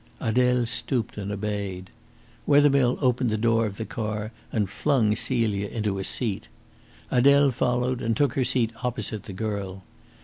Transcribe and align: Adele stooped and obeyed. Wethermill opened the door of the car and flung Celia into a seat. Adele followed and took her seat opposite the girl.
Adele 0.19 0.65
stooped 0.65 1.15
and 1.19 1.31
obeyed. 1.31 1.91
Wethermill 2.47 2.97
opened 3.01 3.29
the 3.29 3.37
door 3.37 3.67
of 3.67 3.77
the 3.77 3.85
car 3.85 4.31
and 4.51 4.67
flung 4.67 5.15
Celia 5.15 5.67
into 5.67 5.99
a 5.99 6.03
seat. 6.03 6.47
Adele 7.11 7.51
followed 7.51 8.01
and 8.01 8.17
took 8.17 8.33
her 8.33 8.43
seat 8.43 8.71
opposite 8.83 9.25
the 9.25 9.33
girl. 9.33 9.83